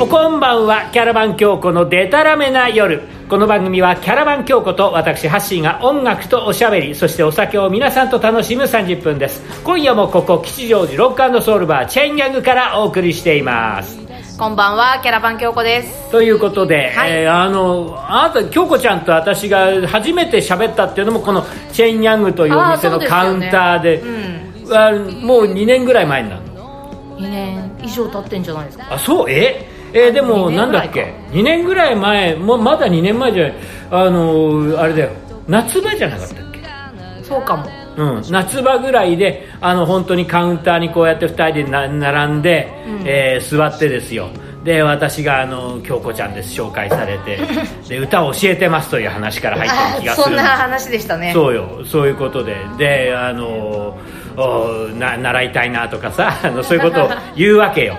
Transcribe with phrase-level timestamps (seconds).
[0.00, 3.02] おこんばんはキャラバン京子のデタラメな夜。
[3.28, 9.42] この番組はキャラバン京子と私ハッシーが音楽とおしゃべりそしてお酒を皆さんと楽しむ30分です。
[9.64, 14.07] 今夜もここ吉祥寺ロックソウルバーチェンギャングからお送りしています。
[14.38, 16.10] こんばんは、キャラバン京子です。
[16.12, 17.10] ということで、はい。
[17.10, 24.76] えーあのあなた京子ちゃんと私が初めて喋ったっていうのもこのチェーンヤングというお店のカウンターでうん。
[24.76, 24.92] あ
[25.24, 28.86] もう2年ぐらい前になるの？2年以上経ってんじゃないですか。
[28.94, 29.30] あそう？
[29.30, 29.66] え？
[29.92, 33.54] えーでも二なんだっけ？2年ぐらい前もうまだ2年前じゃない。
[33.90, 35.10] あのあれだよ。
[35.48, 37.24] 夏場じゃなかったっけ？
[37.24, 37.64] そうかも。
[37.98, 42.68] うん、夏場ぐらいであの本当にカウンターにこうやって2人でな並んで、
[43.04, 44.28] えー座ってですよ。
[44.64, 46.60] で私があの京子ちゃんです。
[46.60, 47.38] 紹介されて。
[47.88, 51.32] で歌を教えてますという話から入ってる気がすそんな話でしたね。
[51.32, 51.84] そうよ。
[51.84, 52.56] そういうことで。
[52.76, 53.98] であの
[54.36, 57.98] おな習いたいなとかさあのそういうことを言うわけよ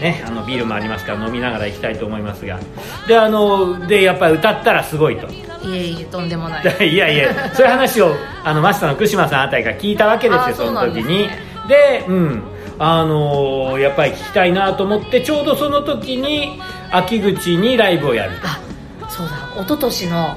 [0.00, 2.58] ね、あのビールもありますから飲みながら行きたいと思いますが。
[3.06, 5.26] であのでやっぱり歌ったらすごいと。
[5.28, 6.64] いえいえ、とんでもない。
[6.88, 11.28] いやいやそういう話をあのマスターの福島さんあたりが聞いたわけですあよその時に。
[11.68, 12.42] でうん。
[12.80, 16.60] あのーやっぱり聞きたいなと思ってちょうどその時に
[16.92, 18.60] 秋口にライブをやるあ、
[19.08, 20.36] そうだ、一昨年の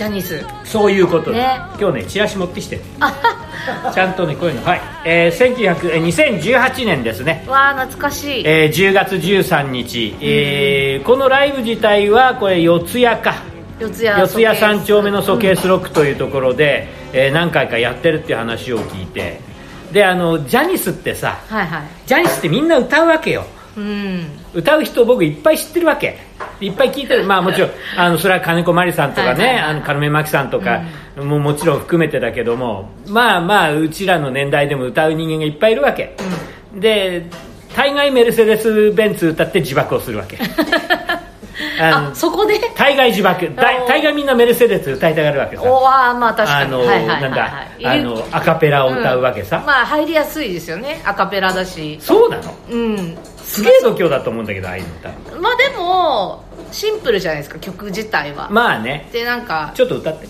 [0.00, 0.42] ジャニス。
[0.64, 1.30] そういうこと。
[1.30, 1.60] で、ね。
[1.78, 2.80] 今日ねチラシ持ってきて。
[3.92, 4.64] ちゃんとねこういうの。
[4.64, 7.44] はい、えー、1900えー2018年ですね。
[7.46, 8.42] わあ、懐かしい。
[8.46, 13.34] えー10月13日、えーこのライブ自体はこれ四谷か。
[13.78, 19.38] 四谷四谷三丁目のソケースロックというところで、えー何回かやってるっていう話を聞いて。
[19.92, 21.82] であのジャニスってさはいはい。
[22.06, 23.44] ジャニスってみんな歌うわけよ
[23.80, 24.26] うん。
[24.54, 26.18] 歌う人僕いっぱい知ってるわけ。
[26.60, 27.24] いっぱい聞いてる。
[27.24, 29.70] まあもちろん あのそれは金子麻里さんとかね、はいはいはい。
[29.70, 30.82] あのカルメマキさんとか
[31.16, 36.14] ももちろん含めてだけどもまあまあうちらの年代でも歌う人間がいっぱいいるわけ、
[36.74, 37.24] で
[37.74, 40.38] 大概メルセデス・ベンツ歌って自爆をするわけ。
[41.82, 42.58] あそこで？
[42.76, 43.50] 大概自爆。
[43.54, 45.62] 大概みんなメルセデス歌いたがるわけさ。
[45.62, 46.66] おわあ、まあ確かに。
[46.66, 51.00] あの、はいはいなんだあのアカペラを歌うわけさ、まあ入りやすいですよね。
[51.04, 51.98] アカペラだし。
[52.00, 52.54] そうなの？
[52.70, 53.18] うん。
[53.50, 55.08] すげえ度胸だと思うんだけどああいうの歌
[55.40, 58.48] まあでも、シンプルじゃないですか、曲自体は。
[58.50, 59.08] まあね。
[59.12, 60.28] で、なんか、ちょっと歌って。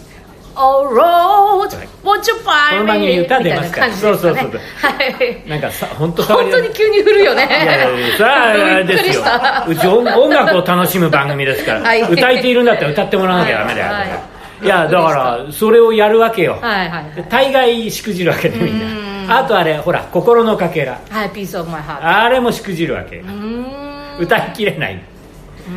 [0.56, 1.68] Oh Road,
[2.02, 3.20] won't you こ find の番組 me?
[3.20, 3.88] 歌出ますから。
[3.88, 4.40] みたいな感じですかね。
[4.40, 4.60] そうそう
[4.92, 5.48] はい。
[5.48, 7.46] なんかさ本当本当に急に振るよね。
[7.46, 9.22] いやいやいやそれはあれですよ。
[9.68, 12.02] うち音音楽を楽しむ番組ですから、はい。
[12.02, 14.64] 歌いているんだったら歌ってもらわなきゃダメだよ、はい。
[14.64, 14.66] い。
[14.66, 21.00] やだからそれをやるわけよ、はいはいで大概しくじるわけでみんなあとあれほら心のかけら。
[21.08, 21.24] はい。
[21.24, 21.98] はい、Piece of My Heart。
[22.02, 23.18] あれもしくじるわけ。
[23.18, 24.18] うーん。
[24.18, 25.02] 歌いきれない。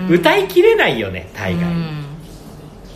[0.07, 0.15] うん。
[0.15, 1.63] 歌いきれないよね大概。
[1.63, 2.05] うん。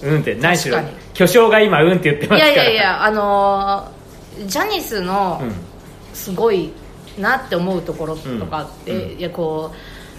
[0.03, 0.77] うんって何しろ
[1.13, 2.63] 巨匠が今うんって言ってまいすから。
[2.63, 5.51] やいやいや、あのージャニスのうん。
[6.13, 6.71] すごい
[7.19, 9.19] なって思うところとかあって、うん。
[9.19, 9.77] いやこう、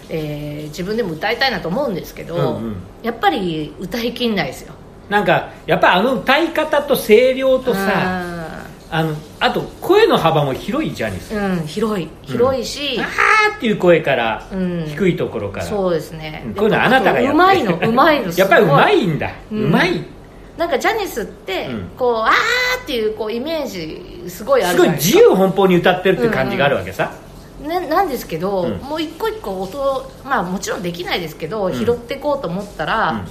[0.09, 2.75] えー自分でも歌いたいなと思うんですけど、うんうん。
[3.03, 4.73] やっぱり歌いきんないですよ。
[5.09, 8.38] なんかやっぱあの歌い方と声量とさ
[8.91, 12.09] あのあと声の幅も広いジャニスうん、うん広い。
[12.23, 14.85] 広いし、あーっていう声から、うん。
[14.87, 15.65] 低いところから。
[15.65, 16.43] そうですね。
[16.47, 16.55] うん。
[16.55, 20.03] こういうのあなたがやうまいのうまいの やっぱりうまいいんだ、ううんまい。
[20.57, 21.89] なんかジャニスって、うん。
[21.97, 27.11] こうあーっていうこうイメージすごいあすごい自由奔放に歌ってるって感じがあるわけさ、
[27.61, 28.71] ね、なんですけど、うん。
[28.77, 31.73] もう一個一個音まあもちろんできないですけど、ん。
[31.73, 33.23] 拾っていこうと思ったら、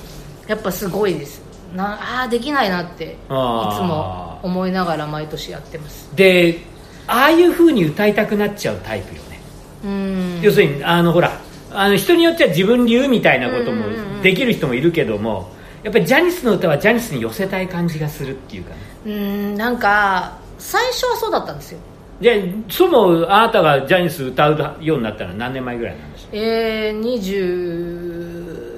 [0.46, 6.10] やっぱすごいですなあーできないなっていつも思いながら毎年やってます。
[6.14, 6.58] で
[7.06, 9.40] ああいう風に歌いたくなっちゃうタイプよね、
[9.84, 10.40] うん。
[10.42, 11.40] 要するにあのほら
[11.70, 13.84] あの人によっては自分流みたいなことも
[14.22, 15.50] できる人もいるけども
[15.82, 18.76] やっぱりジャニスの歌はジャニスに寄せたい感じがするっていうかね。
[19.06, 21.78] うんなんか最初はそうだったんですよ。
[22.20, 22.36] じゃあ
[22.68, 28.77] そもあなたがジャニス歌うようになったのは何年前ぐらいなんでしょえー、20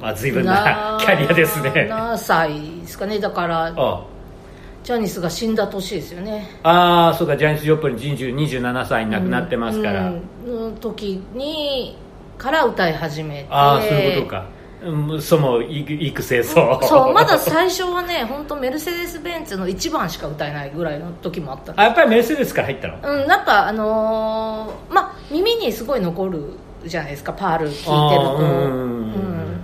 [0.00, 1.88] まあ、随分なキャリアですね。
[1.90, 3.18] あ7歳ですかね。
[3.18, 4.04] だからあ
[4.84, 6.48] ジャニスが死んだ年ですよね。
[6.62, 7.36] ああそうか。
[7.36, 10.22] ジャニス・ジョプリン20 27歳に亡くなってますから、うん。
[10.46, 11.98] の時に
[12.38, 13.48] から歌い始めて。
[13.50, 14.44] ああそういうことか。
[14.84, 22.98] うんそも育育成そうそうまだ最初はね本当メルセデス・ベンツの1番しか歌えないぐらいの時もあったあやっぱりメルセデスから入ったの？
[23.02, 26.50] うんなんかあのーまあ耳にすごい残る
[26.84, 28.36] じゃないですかパール聴いてると。
[28.36, 28.44] うん。
[28.44, 28.52] う
[29.14, 29.55] ん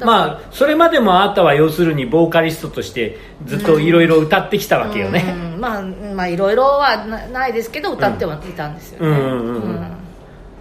[0.00, 9.08] まあそれまでもあなたは要するにボーカリストとしてずっといろいろ歌ってきたわけよね、うんまあまあいろいろはなないですけど歌ってはいたんですよね。
[9.08, 9.16] うん。
[9.16, 9.62] うんうん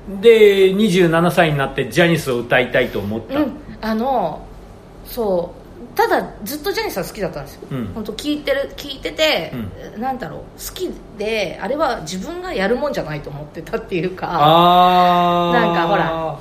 [0.10, 0.22] うん。
[0.22, 3.52] で27歳になってジャニスを歌いたいと思った、うん。
[3.82, 4.46] あの
[5.06, 5.64] そう。
[5.96, 7.92] ただずっとジャニーさん好きだったんですよ、うん。
[7.94, 9.54] 本当聞いてる聞いてて、
[9.98, 10.40] なんだろう。
[10.40, 14.28] 好きであれは自分がやるもんじゃないと思ってたっていうか。
[14.28, 16.40] なんかほら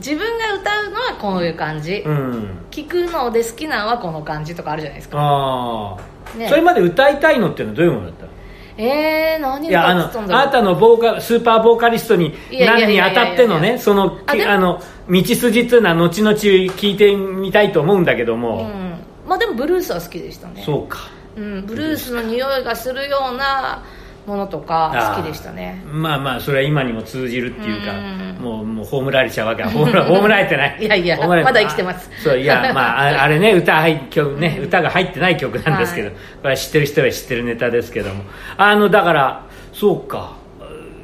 [0.00, 2.58] 自分が歌うのはこういう感じ、うん。
[2.70, 5.18] 聞くので好きなのはこの感じとかあるじゃないですか。
[5.18, 6.48] ああ、ね。
[6.48, 8.30] それまで歌いたいのっていうのはどういうものだったの？
[8.78, 18.94] えー、何いやああなたのボーカスーパーボーカリストになるにやいやいやあたってのねそのあの道筋っていうのは後々聞いてみたいと思うんだけども、うん。
[19.28, 20.62] まあでもブルースは好きでしたね。
[20.64, 20.98] そうか。
[21.36, 23.84] うん、ブルースの匂いがするような
[24.26, 25.82] ものとか好きでしたね。
[25.90, 28.36] まあまあそれは今にも通じるっていうかうん。
[28.40, 30.78] もうもう葬られちゃうわけ葬ら葬られてない。
[30.84, 32.10] いやいやまだ生きてます。
[32.22, 36.16] そういや まあああれね歌入曲ね歌が入ってない曲なんですけど、はい。
[36.16, 38.24] これは知ってる人は知ってるネタですけども。
[38.56, 40.32] あのだからそうか。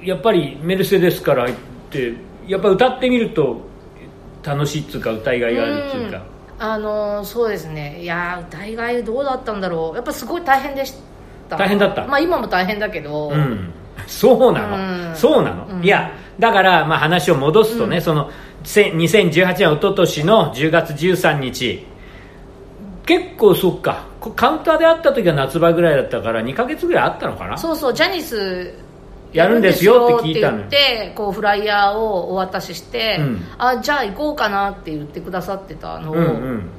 [0.03, 1.55] やっぱりメルセデスから入っ
[1.91, 2.13] て
[2.47, 3.61] やっぱ歌ってみると
[4.45, 6.23] 楽しいっつうか歌いがいがあるっていうか、
[6.61, 7.99] あのーそうですね。
[8.01, 9.97] いやー歌いがいどうだったんだろう。
[9.97, 11.16] やっぱすごい大変でした
[11.49, 12.07] 大変だった。
[12.07, 13.73] まあ今も大変だけど、うん、
[14.07, 14.77] そうなの、
[15.09, 15.15] うん。
[15.17, 15.85] そうなの、うん。
[15.85, 18.31] いやだから、まあ、話を戻すとね、その
[18.63, 21.87] せ2018年一昨年の10月13日
[23.07, 24.05] 結構そっか。
[24.21, 27.57] こカウンターで会った時は夏場ぐらいだったから2か月ぐらいあったのかな？
[27.57, 28.75] そうそうジャニス
[29.33, 33.45] やるんですよって聞いたのってこうフライヤーをお渡しして、うん。
[33.59, 36.71] あじゃあ行こうかなって言ってくださってたのを、うんうん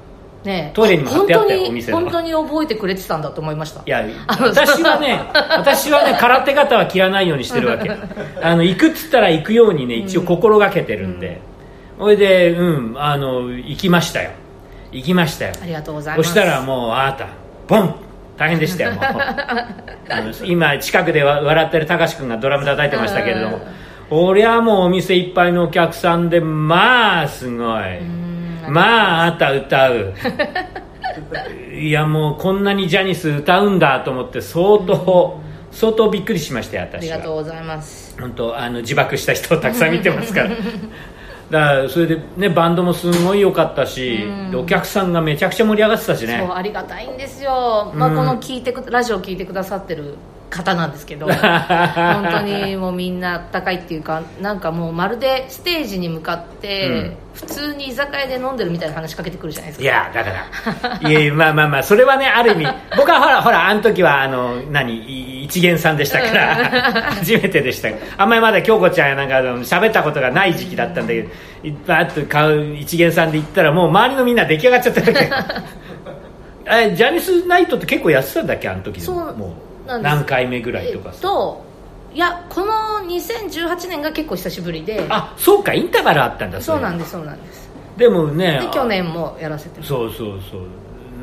[0.48, 2.00] ねトイレにも貼ってあったよ本当にお店の。
[2.00, 3.82] 本当に覚えてくれてたんだと思いました。
[3.86, 4.04] いや
[4.40, 7.92] 私はね 私はね空手方は切らないようにしてるわけ。
[8.42, 11.42] あの行くっつったら行くようにね一応心がけてるんで、
[12.00, 14.32] それでうんあの行きましたよ。
[14.92, 15.54] 行きましたよ。
[15.62, 16.30] ありがとうございます。
[16.30, 17.28] そしたらもうあなた
[17.68, 17.96] ボン
[18.38, 18.92] 大変でしたよ
[20.46, 23.60] 今近くでわ笑ってる高志君がドラム叩いてましたけれども。
[24.10, 27.84] 俺はもうお店いっぱいのお客さんでまあすごい
[28.70, 30.14] まああなた歌う。
[31.74, 35.40] いやもうこんなにジャニス歌うんだと思って相当
[35.72, 38.16] 相当びっくりしましたよありがとうございます。
[38.20, 40.50] 本当あの自爆した人をたくさん見てますから。
[41.50, 46.44] だからそれでねバンドもすごい良かったし、でお客さんがめちゃくちゃ盛り上がってたしね。
[46.46, 48.16] そうありがたいんですよ、まあ、うん。
[48.16, 50.16] この聞いてくラジオ聞いてくださってる
[50.50, 57.18] 方なんですけど 本当にもうみんなあったかいっていうかなんかもうまるでステージに向かって、うん。
[57.38, 59.84] 普通に居酒屋で飲んでるみたいな話しかけてくるじゃないですか。
[59.84, 60.32] いやだか
[61.04, 61.10] ら。
[61.10, 62.68] いやまあまあまあそれはねある意味
[62.98, 66.56] 僕はほらほらあの時はあの何い一元さんでしたから
[67.14, 71.30] 初めてでしたあんまりまだ京子ちゃんやなんかあの喋ったことがない時期だったんだけど
[71.64, 75.30] いっぱいあと買う一元さんで行ったらもう周りのみんな出来上がっちゃったわけ。
[76.70, 81.66] えジャニスナイトって結構やってたんだっけあの時でそうもう何回目ぐらいとかえっと
[82.14, 82.74] いやこの
[83.08, 85.06] 2018年が結構久しぶりで。
[85.10, 87.70] あそうかインターバルあったんだでそうなんですそうなんです。
[87.98, 90.62] でもねで去年もやらせてそうそうそう。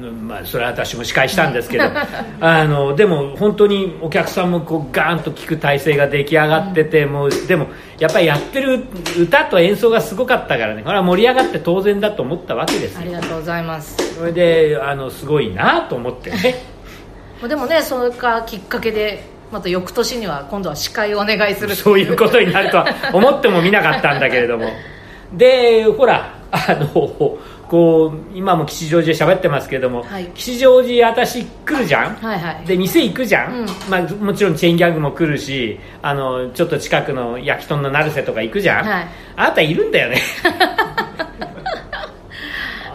[0.02, 1.84] うんまあ、それは私も司会したんですけど。
[2.40, 7.68] あのでも本当にお客さんもこうガーンと聞く体制が出来上がってて、もうでも
[7.98, 8.84] やっぱりやってる
[9.18, 10.82] 歌と演奏がすごかったからね。
[10.82, 13.00] これは盛り上がって当然だと思ったわけですよ。
[13.00, 13.96] ありがとうございます。
[14.16, 16.54] それであのすごいなと思ってね
[17.48, 21.74] でもねそれがきっかけでまた翌年には今度は司会をお願いする。
[21.74, 24.70] そういうことになるとは思ってもみなかったんだけれども。
[25.32, 27.38] でほらあの
[27.68, 30.26] こう今も吉祥寺で喋ってますけども、はい。
[30.34, 32.66] 吉祥寺私来るじゃん、はいはい。
[32.66, 33.66] で店行くじゃん、うん。
[33.88, 39.08] まあ、もちろんチェーンギャングも来るしあのちょっと近くの焼き豚の成瀬とか行くじゃん、はい。
[39.36, 40.20] あなたいるんだよね。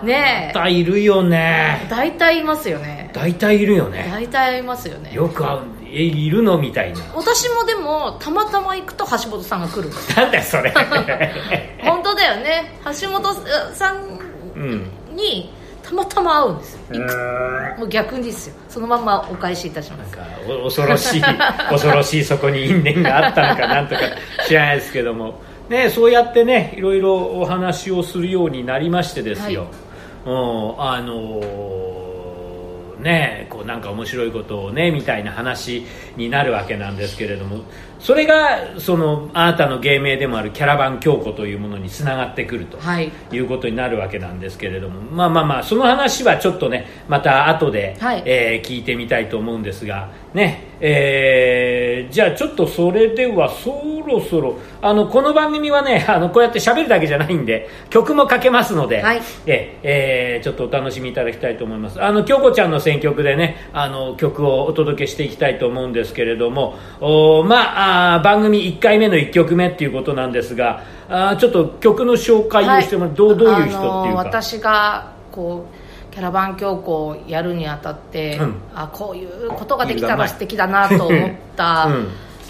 [0.04, 1.88] ねあなたいるよえね。
[1.90, 4.08] 大体いますよね大体いるよね。
[4.12, 5.14] 大体いますよね。
[5.14, 5.60] よく会う
[5.92, 6.58] えいるの？
[6.58, 7.00] みたいな。
[7.16, 10.72] 私もでもたまたま行くと橋本さんが来る なんだよそれ。
[11.84, 12.80] 本当だよね。
[13.02, 13.24] 橋本
[13.74, 13.98] さん
[14.56, 15.52] うんに
[15.84, 16.80] たまたま会うんですよ。
[16.92, 17.76] うー。
[17.78, 18.56] んもう逆にですよ。
[18.68, 20.16] そのままお返しいたします。
[20.16, 21.22] なんかお恐ろしい
[21.70, 24.02] 恐ろしいそこに因縁があったのかなんとか
[24.48, 25.36] 知らないですけども、
[25.70, 29.68] ね、そうやってねいろいろお話をするようになりましてですよ、
[30.26, 30.34] うん
[30.80, 31.89] あのー
[33.00, 37.64] ねこうなんか面白いことをねみたいな話になるわけなんですけれども
[38.00, 42.78] それがそのあなたの芸名でもあるキャラバン京子というものにつながってくると。
[42.80, 43.12] はい。
[43.32, 48.24] いうことになるわけなんですけれどもまあまあまあその話はちょっとねまた後で、はい。
[48.26, 59.22] えー聞いてみたいと思うんですがねえーじゃあちょっとそれではそろそろあのこの番組はね あのこうやって喋るだけじゃないんで曲もかけますので、はい。
[59.46, 62.02] ええーちょっとお楽しみいただきたいと思います。
[62.02, 78.56] あの京子ちゃんの選曲でねあの曲をお届けしていきたいと思うんですけれどもおまああー番組1回目の1曲目っていうことなんですがあーちょっと曲の紹介をしてもらう、どうどういう人っていうか、あの私がこうキキャラバン教皇をやるにあたって、うん。
[78.76, 82.08] あこういうことができたら素敵だなと思った、 うん。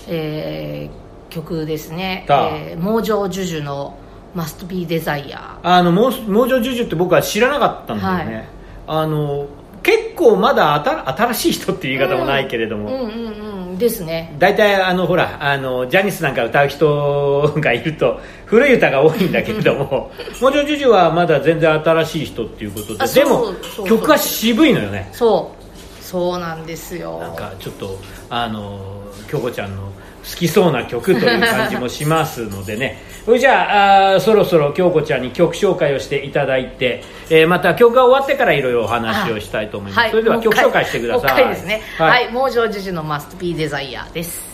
[0.07, 2.49] えー曲ですね、だ。
[2.51, 3.95] えー、猛上ジュジュの
[4.35, 8.47] 「Must Be Desire あの猛猛女ジュジュって僕は知らなかったんだよね、
[8.87, 9.45] あの
[9.83, 13.48] 結構まだあた新しい人っていう言い方もないけれど」も、うんうんうん
[13.79, 14.35] ですね。
[14.37, 23.53] 大体あのほらあのジャニスなんか歌う人がいると古い歌が多いんだけれども「モジョジュジュ」はまだ全然新しい人っていうことででも
[23.87, 25.09] 曲は渋いのよね。
[25.11, 25.59] そう。
[26.03, 27.19] そうなんですよ。
[27.19, 27.97] なんかちょっと
[28.29, 28.79] あの
[29.29, 29.88] 京子ちゃんの
[30.29, 33.01] 好きそうな曲という感じもしますのでね。
[33.25, 41.31] それじゃあそろそろ京子ちゃんに曲紹介をしていただいて、えーまた曲が終わってからいろいろお話をしたいと思います、それでは曲紹介してください。
[41.31, 41.81] もう一回ですね。
[41.97, 42.25] ははい。
[42.25, 44.48] い、猛上ジュジュの「Must Be Desire」です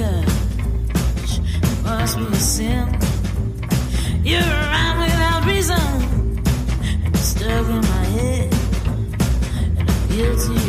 [0.00, 1.40] touch,
[1.84, 2.88] must be a sin.
[4.24, 5.78] You're around without reason,
[7.04, 8.54] and it's stuck in my head.
[9.78, 10.59] And I'm guilty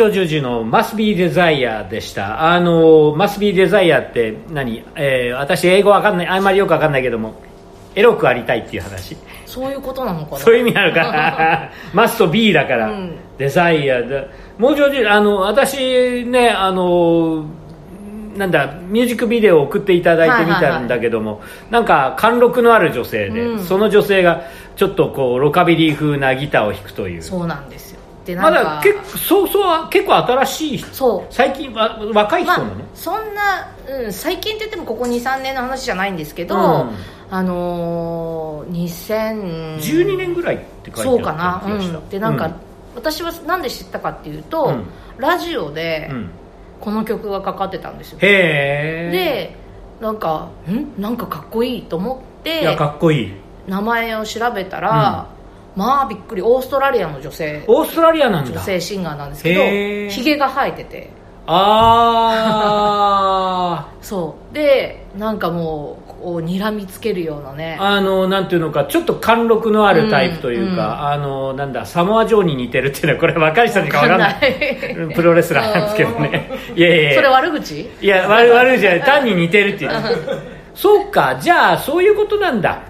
[0.00, 2.54] モジョジュジュの Must Be Desire でした。
[2.54, 4.82] あの、Must Be Desire って何？
[4.96, 7.34] えー私英語わかんない、あんまりよくわかんないけども、
[7.94, 9.14] エロくありたいっていう話。
[9.44, 10.38] そういうことなのかな？
[10.38, 11.70] そういう意味なのか。
[11.92, 12.02] な。
[12.02, 13.16] Must Be だから、うん。
[13.36, 14.26] デザイアで。
[14.56, 17.44] モジョジュ、あの、私ね、あの、
[18.36, 23.64] なんだミュージックビデオを送っていただいてみたんだけども、なんか貫禄のある女性で、うん。
[23.64, 24.44] その女性が
[24.76, 27.22] ちょっとこうロカビリー風なギターを弾くという。
[27.22, 27.89] そうなんです
[28.32, 28.64] よでなまんか。
[28.76, 30.94] だ結構そうそう結構新しい人。
[30.94, 31.34] そう。
[31.34, 36.90] 最近わ若い人まあなの、そんな、うん、最近って言ってもここ23年の話じゃないんですけど、うん。
[37.32, 42.50] あのー、2000 12年ぐらいって書いてあそうかな、うん、でなんか、
[42.96, 44.86] 私はなんで知ったかっていうと、うん。
[45.18, 46.16] ラジオでうん。
[46.16, 46.30] うん
[46.80, 49.54] この曲がかかってたんですよ、へえで
[50.00, 50.98] なんかん？
[50.98, 53.32] なんかかっこいいと思っていやかっこいい。
[53.68, 55.26] 名前を調べたら、
[55.76, 57.64] まあびっくりオーストラリアの女性。
[57.66, 58.50] オーストラリアなんだ。
[58.50, 59.62] 女性シンガーなんですけど
[60.10, 61.10] ひげが生えてて。
[61.52, 61.58] あ
[64.02, 64.54] そう。
[64.54, 67.76] でなんかもうこう睨みつけるようなね。
[67.80, 74.36] ああのなんていうのかちょっと貫禄のあるタイプというか、あのなんだサモア・ジョーに似てるっていうのはこれ若い人にか分かんない。
[75.14, 76.50] プロレスラーなんですけどね。
[76.76, 77.14] いやいやいや。
[77.16, 77.90] それ悪口？
[78.00, 79.02] いや悪悪いじゃない。
[79.02, 79.90] 単に似てるっていう。
[80.74, 81.36] そうか。
[81.40, 82.80] じゃあそういうことなんだ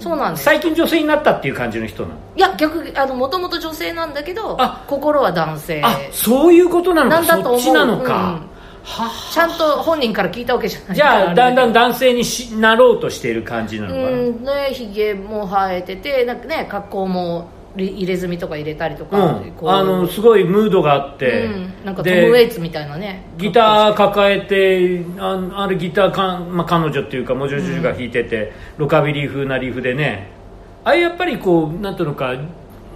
[0.00, 0.44] そうなんです。
[0.44, 2.14] 最近女性になったっていう感じの人なの？
[2.34, 5.82] いや逆にあのもともと女性なんだけどあ心は男性。
[5.84, 7.16] あそういうことなのか。
[7.16, 7.60] なんだと思う。
[7.60, 8.50] そっちなのか、うん。
[8.82, 10.96] はちゃんと本人から聞いたわけじゃない。
[10.96, 19.70] じゃあだんだんだ男性にしなろうとしている感じなのかな、うんねひげも生えててなんかね格好もり入れ墨とか入れたりとか、うん。
[19.70, 23.24] あのすごいムードがあって、うん、なんかトでム・ウェイツみたいなね。
[23.38, 30.30] ギター抱えてああるギターか、まあ、彼女っていうかモジョジュが弾いてて、ロカビリー風なリーフでね。
[30.84, 32.34] あれやっぱりこうなんていうのか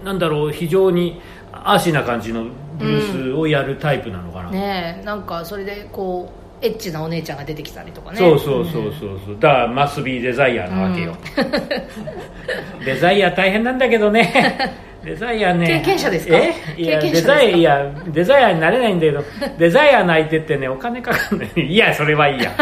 [0.04, 1.20] なんだろう非常に
[1.52, 2.46] アーシーな感じの
[2.78, 5.04] ブルースをやるタイプなのかな、ねえ。
[5.04, 8.18] なんかそれでこうエッチなお姉ちゃんが出てきたりとかね。
[8.18, 9.36] そうそうそうそうそう。
[9.40, 11.14] だからマスビーデザイアなわけよ、
[12.84, 14.74] デザイア大変なんだけどね。
[15.04, 15.66] デザイアね。
[15.66, 16.36] 経験者ですか？
[16.36, 16.54] え？
[16.78, 19.22] いやデザイアデザイアになれないんだけど
[19.58, 21.50] デザイア泣いてってねお金かかんない。
[21.56, 22.52] いやそれはいいや。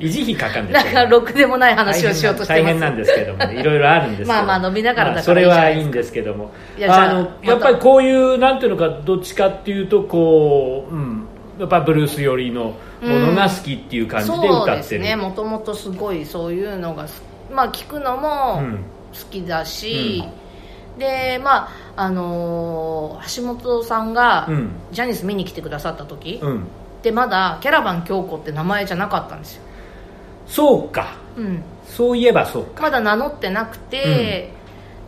[0.00, 2.62] 維持費かかんですなんかろくでもない話をしようとしてます。
[2.64, 3.60] 大変なんですけどもね。
[3.60, 4.28] いろいろあるんですけど。
[4.32, 6.50] まあまあ飲みながらだからそれはいいんですけども。
[6.76, 11.23] いやああのやっぱりこういうなんていうのかどっちかっていうとこう、うん、
[11.58, 15.16] やっぱブルース寄りのものが好きっていう感じでそう歌ってる、ですね。
[15.16, 18.78] もともとすごいそういうのがすまあ聞くのもうん。
[19.14, 20.24] 好きだし、
[20.98, 24.70] でまああのー橋本さんがうん。
[24.90, 26.64] ジャニス見に来てくださった時、うん。
[27.02, 29.62] でまだキャラバン京子って名前じゃなかったんですよ、
[30.46, 31.14] そうか。
[31.36, 32.82] うん、そういえばそうか。
[32.82, 34.50] まだ名乗ってなくて、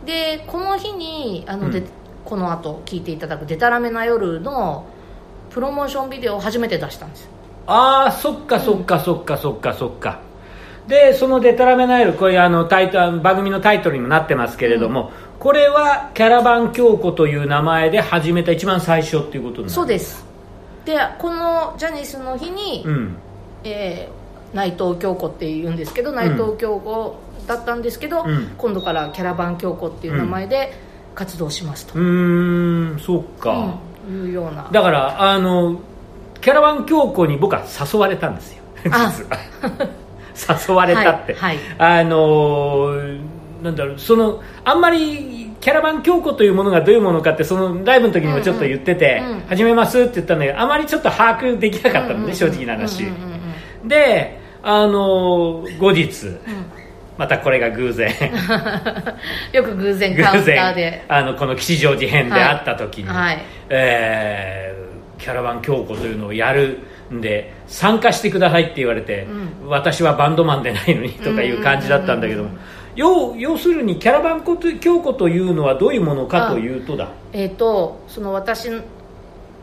[0.05, 1.87] でこの日にあので、うん。
[2.23, 4.85] この後聞いていただく「でたらめな夜」の
[5.57, 7.23] プロモーションビデオを初めて出したんです。
[7.23, 7.29] よ
[7.65, 10.19] ああそっかそっかそっかそっかそっか。
[10.87, 19.69] でその「デタラメナイル」これあのタイトル番組のタイトルにもなってますけれども、これはキャラバン京子という名前で始めた一番最初っていうことになる。
[19.71, 20.23] そうです。
[20.85, 23.15] でこのジャニスの日に、うん。
[23.63, 27.15] えー内藤京子っていうんですけど内藤京子
[27.47, 28.53] だったんですけど、うん。
[28.57, 30.71] 今度からキャラバン京子っていう名前で
[31.15, 34.69] 活動しますと、うーんそっか、うんいうような。
[34.71, 35.79] だからあの
[36.41, 38.63] キャラバン京子に僕は誘われたんですよ。
[38.91, 39.11] あ。
[40.33, 42.91] 実 は誘われたって、はいあの
[43.61, 52.35] なんだろうそのあんまりキャラバン京子というものがどういうものかってそのライブの時にもちょっと言ってて、うんうん始めますって言ったんだけどあまりちょっと把握できなかったのね、うんうんうん。
[52.35, 53.05] 正直な話、
[53.85, 56.37] であの後日うん
[57.17, 58.11] またこれが偶然。
[59.51, 61.05] よく偶然偶カウンター然で。
[61.07, 63.39] あのこの吉祥寺編で会った時に、はい。
[63.69, 64.67] えー
[65.17, 66.79] キャラバン京子というのをやる
[67.11, 69.27] んで参加してくださいって言われて、
[69.63, 72.49] う私はバンドマンでないのにとかいう感じだったんだけども、
[72.95, 77.09] 要要するにキャラバン京子というのはどういうものかというとだ。
[77.33, 78.69] えっ、とその私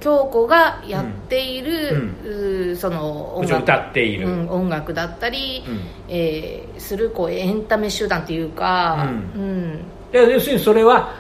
[0.05, 3.63] 京子がやっている、うーその音楽。
[3.63, 5.81] 歌っている、うん、音楽だったり、うん。
[6.09, 9.79] えーするこうエンタメ集団っていうか、ううん。
[10.13, 11.15] で要するにそれは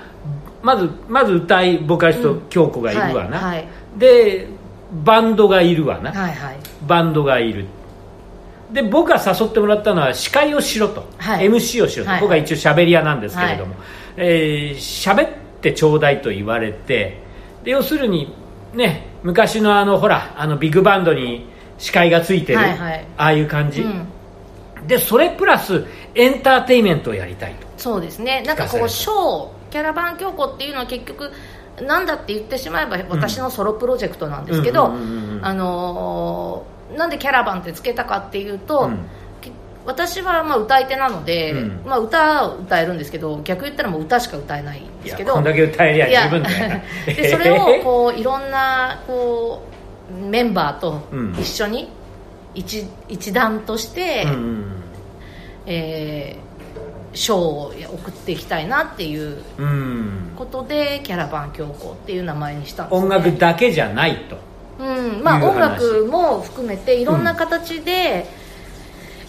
[0.62, 3.66] まずまず歌いボーカリスト京子がいるわな、はい
[3.96, 4.48] で
[5.02, 6.56] バンドがいるわな、はいはい。
[6.86, 7.64] バンドがいる。
[8.70, 11.48] で僕が誘ってもらったのは司会をしろと、はい。
[11.48, 12.20] MC をしろと、はい。
[12.20, 13.76] 僕は一応喋り屋なんですけれども、
[14.18, 15.30] えー喋っ
[15.62, 17.22] てちょうだいと言われて
[17.64, 18.43] で要するに
[18.74, 23.06] ね昔のあのほらあのビッグバンドに司会がついてる、はいはい。
[23.16, 24.06] ああいう感じ、うん。
[24.86, 25.84] でそれプラス
[26.14, 27.66] エンターテインメントをやりたいと。
[27.76, 28.42] そうですね。
[28.42, 31.30] なんかこうショーキャラバン京子っていうのは結局
[31.80, 34.86] なんだって言ってしまえば私のソロプロジェクトなんですけど、
[35.42, 38.96] あのーなんでキャラバンってつけたかっていうと、うん。
[38.96, 38.98] き
[39.86, 41.82] 私はまあ歌い手なので、うん。
[41.84, 45.30] まあ、歌を歌えるんですけど逆言ったらもう歌しか歌えないんいですけど。
[45.30, 46.80] やこんだけ歌えりゃ十分だよ。
[47.06, 49.62] でそれをこういろんなこ
[50.10, 51.36] うメンバーとうん。
[51.38, 51.90] 一緒に
[52.54, 54.64] 一一団として、うんうん
[55.66, 56.44] えー
[57.14, 60.32] ショーを送っていきたいなっていううん。
[60.36, 64.36] ことでキャラバン教皇っていう名前にしたんです、ね、音楽だけじゃないと。
[64.80, 65.22] うん。
[65.22, 68.26] まあ、音楽も含めていろんな形で、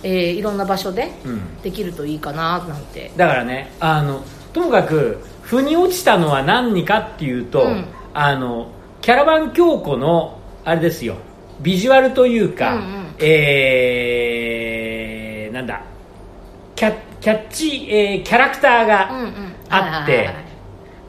[0.03, 1.61] えーいろんな場所でうん。
[1.61, 3.11] できるといいかななんて。
[3.17, 7.85] だからねあのともかく腑に落ちたのは何かっていうと、うん。
[8.13, 8.67] あの
[9.01, 11.15] キャラバン京子のあれですよ。
[11.61, 13.05] ビジュアルというか、うんうん。
[14.25, 15.81] えーなんだ。
[16.75, 19.29] キャキャッチ、えーキャラクターうんがうん。
[19.69, 20.29] あって、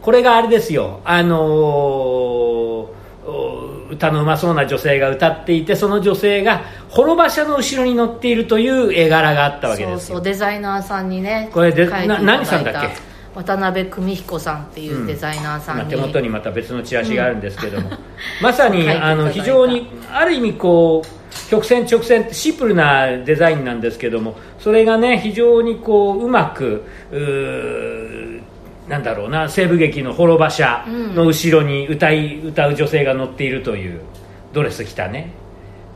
[0.02, 1.00] これがあれですよ。
[1.04, 2.96] あのー
[3.28, 9.98] お歌のうまそうな女性が歌っていてその女性が滅馬車の後ろに乗っているという絵柄があったわけですよ。
[9.98, 12.88] そうそうデザイナーさんにねこれでな何さんだっけ？
[13.34, 17.90] 渡辺久美彦さんっていうデザイナーさんに、まあ手元にまた別のチラシがあるんですけども、
[18.40, 28.40] まさにあの非常にある意味こう曲線直線シンプルなデザインなんですけどもそれがね非常にこううまくうー
[28.88, 34.00] なんだろうな西部劇の滅馬車の後ろに歌い歌う女性が乗っているという
[34.54, 35.30] ドレス着たね。
[35.30, 35.45] うーん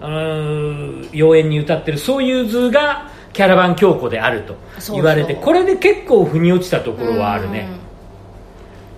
[0.00, 4.56] 妖艶に歌ってるそういう図がキャラバン京子であると
[4.92, 7.68] 言われてこれで結構腑に落ちたところはあるね、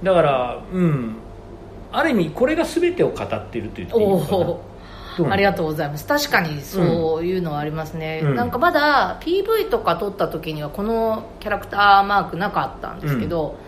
[0.02, 1.16] だからうん。
[1.94, 4.38] ある意味これが全てを語っていると言っていいおのか
[5.22, 5.30] な。
[5.30, 6.06] ありがとうございます。
[6.06, 8.34] 確かにそういうのはありますね、うん。
[8.34, 13.58] なんかまだ PV とか撮った時にはこのキャラクターマークなかったんですけど、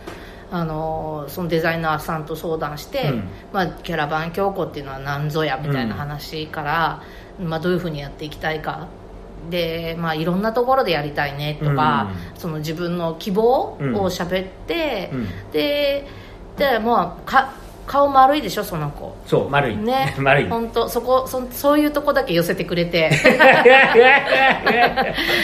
[0.50, 3.28] あのそのデザイナーさんと相談して、うん。
[3.52, 7.02] まあ、キャラバン京子っていうのは何ぞやみたいな話から、
[7.40, 8.88] まあ、どういうふうにやっていきたいか。
[9.50, 13.78] で、まあ、いろんなところでやりたいねとか、その自分の希望を
[14.10, 15.28] 喋って、うん。
[15.52, 16.06] で
[16.56, 17.52] で、まあ、か
[17.86, 19.14] 顔丸いでしょその子。
[19.26, 19.76] そう丸い。
[19.76, 20.14] ね。
[20.20, 20.48] 丸い。
[20.48, 23.10] 本当そこそそういうとこだけ寄せてくれて。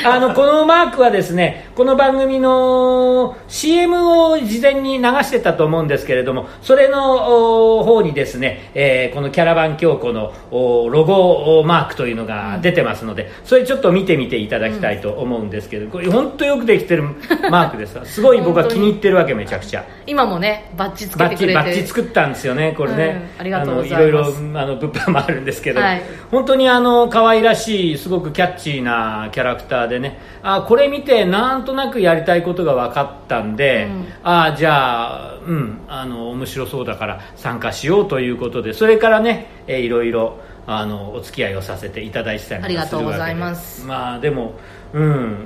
[0.05, 17.03] あのこのマークはですねこの番組の CM を事前に流してたと思うんですけれどもそれのお方にですね、えーこのキャラバン京子のおロゴマークというのが出てますので、それちょっと見てみていただきたいと思うんですけど、これ本当よくできてる
[17.51, 19.85] マークですすごい僕は気に入ってるわけめちゃくちゃ。
[20.07, 21.55] 今もねバッジつけてくれて。
[21.55, 24.31] バッチ作ったんですよね、これね、うんありがとうございろいろあ
[24.67, 26.03] の物販もあるんですけど、はい。
[26.31, 34.07] 本当にあの可愛らしい、すごくキャッチーなキャラクターでね、あこれ見て、なんとなくやりたいことが分かったんで、うん。
[34.23, 42.95] あじゃあ、うん、あの面白そうだから参加しようということで、それからね、えーいろいろあのお付き合いをさせていただいてたりもするわけで。
[42.95, 43.87] ありがとうございます。
[43.87, 44.55] まあでも、
[44.93, 45.37] うん、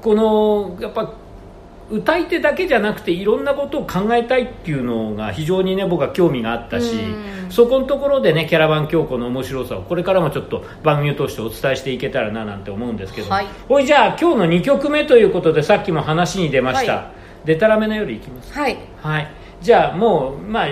[0.00, 1.12] このやっぱ
[1.90, 7.50] 歌い手だけじゃなくていろんなことを考えたいっていうのが非常にね僕は興味があったしうん。
[7.50, 13.46] そこのところでねキャラバン京子の面白さをこれからもちょっと番組を通してお伝えしていけたらななんて思うんですけど、はい。
[13.68, 17.12] ほいじゃあ今日の2曲目ということでさっきも話に出ました、は
[17.44, 17.46] い。
[17.46, 18.52] デタラメな夜いきます。
[18.52, 18.76] はい。
[19.02, 19.30] はい。
[19.62, 20.66] じゃあもうまあ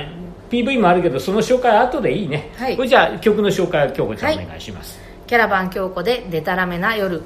[0.50, 2.76] PV もあるけどその紹介は後でいいね、はい。
[2.76, 4.46] ほいじゃあ曲の紹介は京子ちゃんおはい。
[4.46, 7.22] 願いします、キャラバン京子でデタラメな夜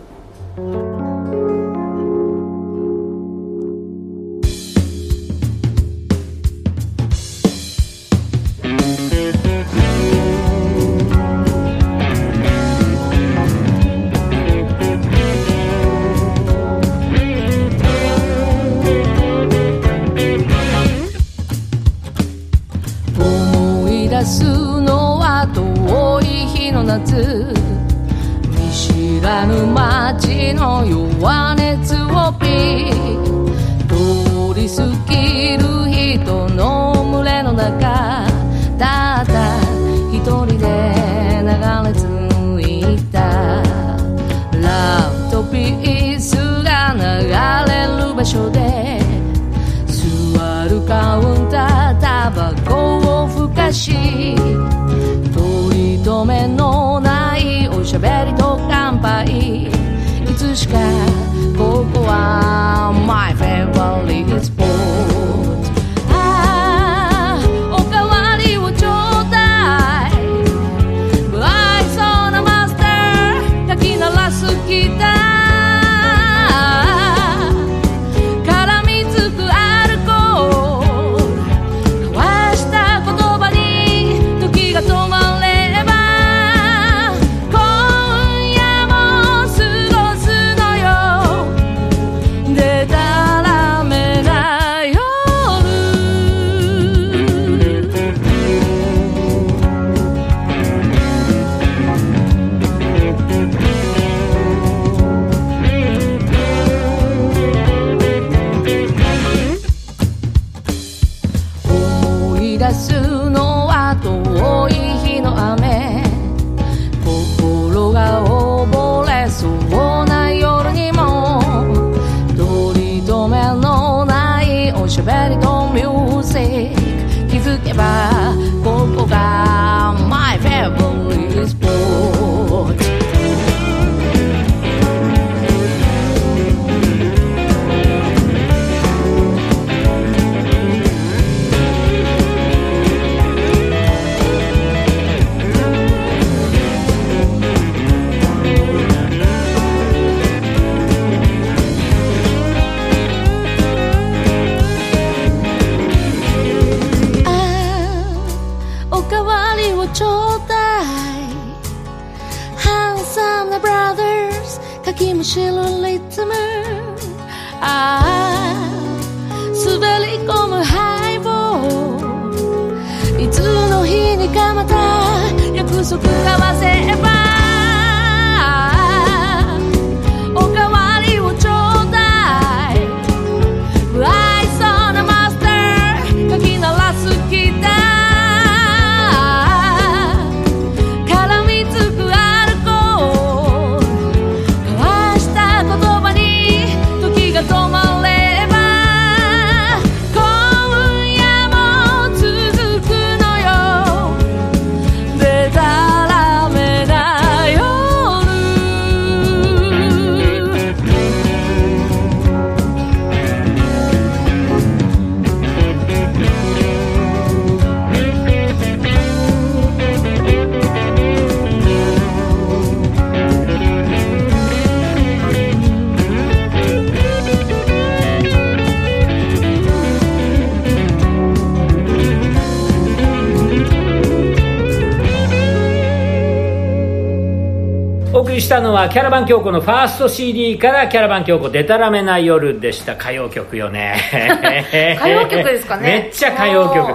[238.40, 242.94] したのはキャラバン京子のファースト CD からキャラバン京子デタラメな夜でした。
[242.94, 243.94] 歌謡曲よね。
[244.98, 245.82] 歌謡曲ですかね。
[246.02, 246.86] めっちゃ歌謡曲。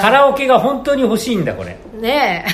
[0.00, 2.44] カラオケが本当に欲しいんだこれね。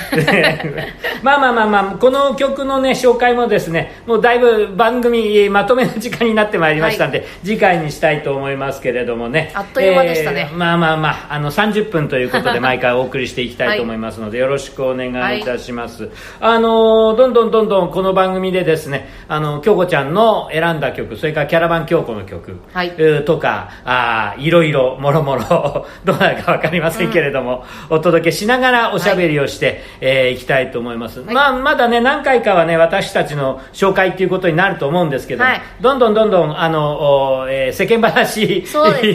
[1.23, 9.51] まあまあまあまあこの曲のね紹介もですねもうだいぶ番組えーまとめの時間になってまいりましたんで、次回にしたいと思いますけれどもね。
[9.55, 10.49] あっという間でしたね。
[10.51, 16.09] えーまあまあまああの30分ということで 毎回お送りしていきたいと思いますので、よろしくお願いいたします、
[16.41, 22.93] あのーどんどんどんどんこの番組でですねあの京子ちゃんの選んだ曲それからキャラバン京子の曲、はい。
[22.99, 31.35] えーとかあーいろいろもろもろ どうなるか分かりませんけれども、お届けしながらおしゃべりをして、えーいきたいと思います、はい。
[31.35, 35.63] まあ、まだね何回かはね私たちの紹介っていうことになると思うんですけども、はい。
[35.81, 38.65] どんどんどんどんあの、おえー世間話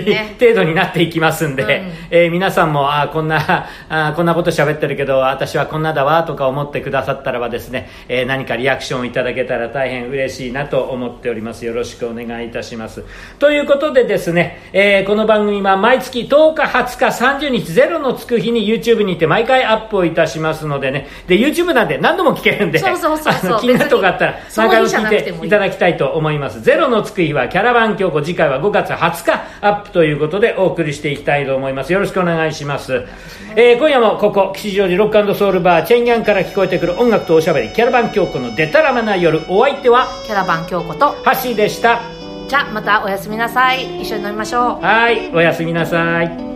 [0.06, 0.36] ね。
[0.40, 1.70] 程度になっていきますんで、うん。
[2.10, 11.66] えー皆さんもあーこんなあーこんなこと喋ってるけど私はこんなだわとか思ってくださったらばですね、えー何かリアクションいただけたら大変嬉しいなと思っております。
[11.66, 13.04] よろしくお願いいたします。
[13.40, 21.08] ということでですね、えーこの番組は毎月10日20日30日ゼロのつく日に YouTube にて毎回アップをいたしますのでね。
[21.28, 23.60] で YouTube なんで何度も聞けるんでそうそうそうそう。
[23.60, 26.62] 気になるとこあったら別に何回も聞いてもいただきたいと思います。
[26.62, 31.94] ゼロのつく日はキャラバン京子次回は5月20日アップということでお送りしていきたいと思います。
[31.94, 33.04] よろしくお願いします、
[33.56, 42.02] えー今夜もここ吉祥寺ロックソウルバーチェンギャンから聞こえてくる音楽とおしゃべりキャラバン京子のデタラメな夜お相手はキャラバン京子とハッシーでした。
[42.48, 44.02] じゃあまたおやすみなさい。
[44.02, 44.86] 一緒に飲みましょう。
[44.86, 46.51] はいおやすみなさい